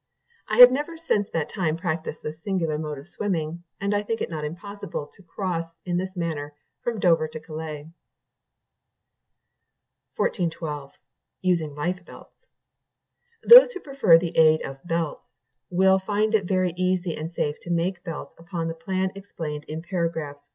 I 0.47 0.57
have 0.57 0.71
never 0.71 0.97
since 0.97 1.29
that 1.29 1.47
time 1.47 1.77
practised 1.77 2.23
this 2.23 2.41
singular 2.41 2.79
mode 2.79 2.97
of 2.97 3.05
swimming, 3.05 3.63
and 3.79 3.93
I 3.93 4.01
think 4.01 4.19
it 4.19 4.31
not 4.31 4.43
impossible 4.43 5.07
to 5.13 5.21
cross, 5.21 5.69
in 5.85 5.97
this 5.97 6.15
manner, 6.15 6.55
from 6.83 6.99
Dover 6.99 7.27
to 7.27 7.39
Calais." 7.39 7.83
1412. 10.15 10.93
Using 11.43 11.75
Life 11.75 12.03
Belts. 12.03 12.33
Those 13.43 13.73
who 13.73 13.79
prefer 13.79 14.17
the 14.17 14.35
Aid 14.35 14.63
of 14.63 14.83
Belts 14.83 15.21
will 15.69 15.99
find 15.99 16.33
it 16.33 16.45
very 16.45 16.73
easy 16.75 17.15
and 17.15 17.31
safe 17.31 17.57
to 17.61 17.69
make 17.69 18.03
belts 18.03 18.33
upon 18.39 18.69
the 18.69 18.73
plan 18.73 19.11
explained 19.13 19.65
in 19.67 19.83
pars. 19.83 20.37